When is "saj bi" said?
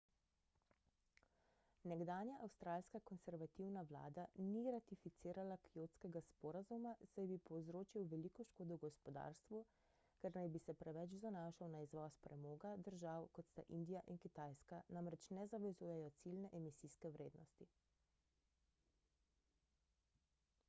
7.11-7.37